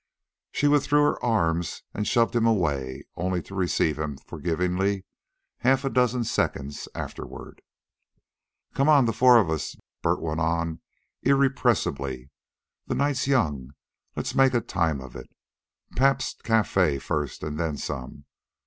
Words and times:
She 0.51 0.67
withdrew 0.67 1.03
her 1.03 1.23
arms 1.23 1.83
and 1.93 2.07
shoved 2.07 2.35
him 2.35 2.47
away, 2.47 3.03
only 3.15 3.39
to 3.43 3.53
receive 3.53 3.99
him 3.99 4.17
forgivingly 4.17 5.05
half 5.59 5.85
a 5.85 5.91
dozen 5.91 6.23
seconds 6.23 6.87
afterward. 6.95 7.61
"Come 8.73 8.89
on, 8.89 9.05
the 9.05 9.13
four 9.13 9.37
of 9.37 9.51
us," 9.51 9.75
Bert 10.01 10.19
went 10.19 10.39
on 10.39 10.81
irrepressibly. 11.21 12.31
"The 12.87 12.95
night's 12.95 13.27
young. 13.27 13.75
Let's 14.15 14.33
make 14.33 14.55
a 14.55 14.61
time 14.61 15.01
of 15.01 15.15
it 15.15 15.29
Pabst's 15.95 16.41
Cafe 16.41 16.97
first, 16.97 17.43
and 17.43 17.59
then 17.59 17.77
some. 17.77 18.25